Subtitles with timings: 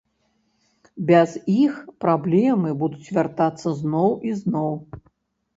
[1.11, 4.73] Без іх праблемы будуць вяртацца зноў і зноў.